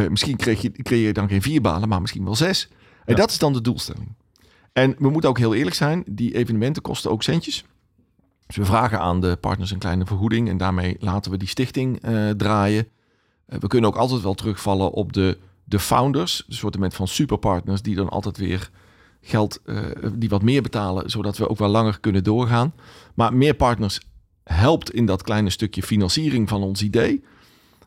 [0.09, 2.69] Misschien kreeg je, creëer je dan geen vier banen, maar misschien wel zes.
[3.05, 3.15] En Ja.
[3.15, 4.15] dat is dan de doelstelling.
[4.73, 7.65] En we moeten ook heel eerlijk zijn, die evenementen kosten ook centjes.
[8.47, 12.01] Dus we vragen aan de partners een kleine vergoeding en daarmee laten we die stichting
[12.37, 12.89] draaien.
[13.47, 17.95] We kunnen ook altijd wel terugvallen op de, de founders, een soort van superpartners die
[17.95, 18.71] dan altijd weer
[19.25, 19.77] geld, eh,
[20.15, 22.73] die wat meer betalen, zodat we ook wel langer kunnen doorgaan.
[23.15, 24.01] Maar meer partners
[24.45, 27.25] helpt in dat kleine stukje financiering van ons idee.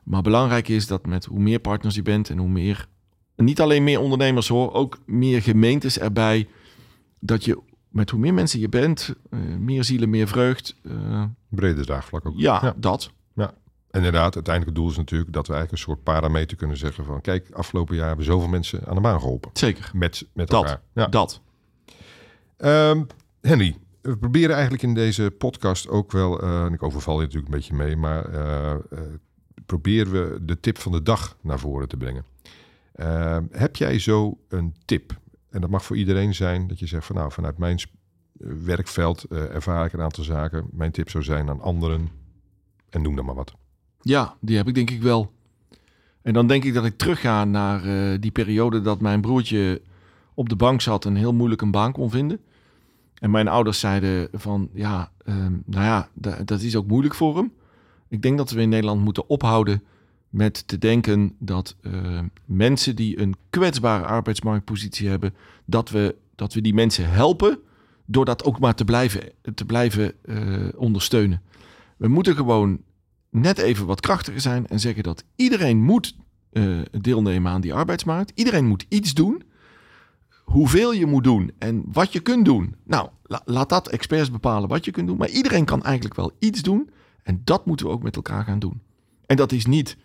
[0.04, 2.88] Maar belangrijk is dat met hoe meer partners je bent en hoe meer,
[3.36, 6.47] niet alleen meer ondernemers hoor, ook meer gemeentes erbij,
[7.19, 10.76] dat je met hoe meer mensen je bent, eh, meer zielen, meer vreugd.
[10.84, 12.34] eh, Brede draagvlak ook.
[12.38, 12.73] ja, Ja.
[12.78, 13.12] dat.
[13.98, 17.06] En inderdaad, uiteindelijk het doel is natuurlijk dat we eigenlijk een soort parameter kunnen zeggen
[17.06, 17.22] van...
[17.22, 19.50] kijk, afgelopen jaar hebben zoveel mensen aan de baan geholpen.
[19.54, 19.92] Zeker.
[19.94, 20.64] Met, met Dat.
[20.64, 20.82] elkaar.
[20.94, 21.08] Ja.
[21.08, 21.42] Dat.
[22.58, 23.04] Ehm,
[23.42, 26.42] Henry, we proberen eigenlijk in deze podcast ook wel...
[26.42, 27.96] eh, en ik overval je natuurlijk een beetje mee...
[27.96, 28.80] maar eh, eh,
[29.66, 32.26] proberen we de tip van de dag naar voren te brengen.
[32.94, 35.20] Ehm, heb jij zo een tip?
[35.50, 37.16] En dat mag voor iedereen zijn dat je zegt van...
[37.16, 37.80] nou, vanuit mijn
[38.64, 40.68] werkveld ervaar ik een aantal zaken.
[40.72, 42.10] Mijn tip zou zijn aan anderen...
[42.90, 43.54] en noem dan maar wat.
[44.02, 45.32] Ja, die heb ik denk ik wel.
[46.22, 49.82] En dan denk ik dat ik terugga naar eh, die periode dat mijn broertje
[50.34, 52.40] op de bank zat en heel moeilijk een baan kon vinden.
[53.20, 57.36] En mijn ouders zeiden van, ja, ehm, nou ja, da- dat is ook moeilijk voor
[57.38, 57.52] hem.
[58.08, 59.84] Ik denk dat we in Nederland moeten ophouden
[60.30, 65.34] met te denken dat eh, mensen die een kwetsbare arbeidsmarktpositie hebben,
[65.66, 67.60] dat we, dat we die mensen helpen
[68.06, 69.22] door dat ook maar te blijven,
[69.56, 70.38] te blijven eh,
[70.76, 71.42] ondersteunen.
[71.98, 72.80] We moeten gewoon
[73.30, 76.16] net even wat krachtiger zijn en zeggen dat iedereen moet
[76.52, 78.32] eh, deelnemen aan die arbeidsmarkt.
[78.36, 79.44] Iedereen moet iets doen.
[80.44, 82.76] Hoeveel je moet doen en wat je kunt doen.
[82.84, 85.18] Nou, la- laat dat experts bepalen wat je kunt doen.
[85.18, 86.90] Maar iedereen kan eigenlijk wel iets doen.
[87.24, 88.82] En dat moeten we ook met elkaar gaan doen.
[89.26, 89.98] En dat is niet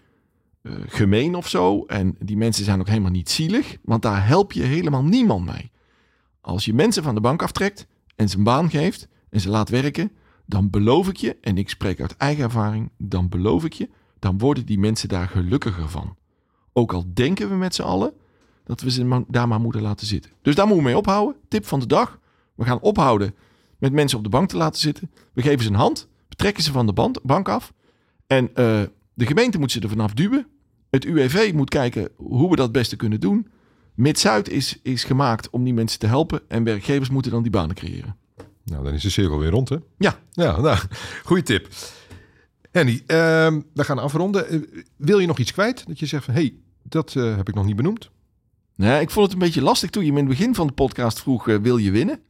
[0.63, 1.85] eh, gemeen of zo.
[1.85, 3.77] En die mensen zijn ook helemaal niet zielig.
[3.83, 5.71] Want daar help je helemaal niemand mee.
[6.41, 9.69] Als je mensen van de bank aftrekt en ze een baan geeft en ze laat
[9.69, 10.11] werken,
[10.53, 13.89] dan beloof ik je, en ik spreek uit eigen ervaring, dan beloof ik je,
[14.19, 16.17] dan worden die mensen daar gelukkiger van.
[16.73, 18.13] Ook al denken we met z'n allen
[18.65, 20.31] dat we ze daar maar moeten laten zitten.
[20.43, 21.37] Dus daar moeten we mee ophouden.
[21.49, 22.19] Tip van de dag.
[22.55, 23.35] We gaan ophouden
[23.79, 25.11] met mensen op de bank te laten zitten.
[25.33, 27.73] We geven ze een hand, we trekken ze van de band, bank af.
[28.27, 28.83] En eh,
[29.15, 30.47] de gemeente moet ze er vanaf duwen.
[30.91, 33.47] Het UWV moet kijken hoe we dat het beste kunnen doen.
[33.95, 36.41] Mid-Zuid is, is gemaakt om die mensen te helpen.
[36.49, 38.17] En werkgevers moeten dan die banen creëren.
[38.65, 39.77] Nou, dan is de cirkel weer rond, hè?
[39.99, 40.19] Ja.
[40.31, 40.79] Ja, nou,
[41.25, 41.69] goede tip.
[42.71, 44.49] Henny, ehm, we gaan afronden.
[44.49, 44.61] Eh,
[44.97, 45.85] wil je nog iets kwijt?
[45.87, 48.11] Dat je zegt van, hé, hey, dat eh, heb ik nog niet benoemd.
[48.75, 50.73] Nee, ik vond het een beetje lastig toen je me in het begin van de
[50.73, 52.21] podcast vroeg, eh, wil je winnen?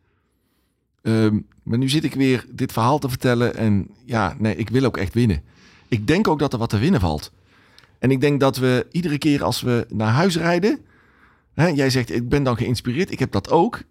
[1.02, 4.84] Ehm, maar nu zit ik weer dit verhaal te vertellen en ja, nee, ik wil
[4.84, 5.42] ook echt winnen.
[5.88, 7.32] Ik denk ook dat er wat te winnen valt.
[7.98, 10.78] En ik denk dat we iedere keer als we naar huis rijden,
[11.54, 13.82] hè, jij zegt ik ben dan geïnspireerd, ik heb dat ook.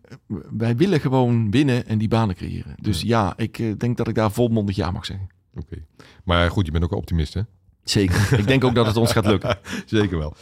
[0.49, 2.75] Wij willen gewoon winnen en die banen creëren.
[2.79, 5.29] Dus ja, ik eh, denk dat ik daar volmondig ja mag zeggen.
[5.55, 5.85] Oké.
[6.23, 7.41] Maar goed, je bent ook een optimist, hè?
[7.83, 8.39] Zeker.
[8.39, 9.57] ik denk ook dat het ons gaat lukken.
[9.85, 10.35] Zeker wel.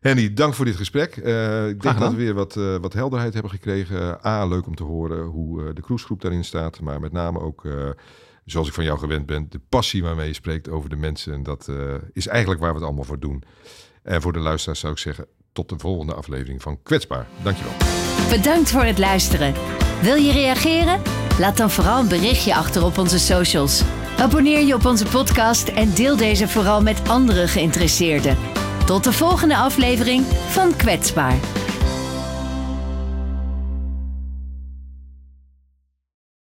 [0.00, 1.16] Henny, dank voor dit gesprek.
[1.16, 4.26] Uh, ik denk dat we weer wat, uh, wat helderheid hebben gekregen.
[4.26, 6.80] A, leuk om te horen hoe de cruisegroep daarin staat.
[6.80, 7.68] Maar met name ook,
[8.44, 11.32] zoals ik van jou gewend ben, de passie waarmee je spreekt over de mensen.
[11.32, 11.70] En dat
[12.12, 13.42] is eigenlijk waar we het allemaal voor doen.
[14.02, 17.26] En voor de luisteraars zou ik zeggen, tot de volgende aflevering van Kwetsbaar.
[17.42, 17.72] Dankjewel.
[18.30, 19.54] Bedankt voor het luisteren.
[20.02, 21.02] Wil je reageren?
[21.38, 23.82] Laat dan vooral een berichtje achter op onze socials.
[24.18, 28.36] Abonneer je op onze podcast en deel deze vooral met andere geïnteresseerden.
[28.86, 31.63] Tot de volgende aflevering van Kwetsbaar.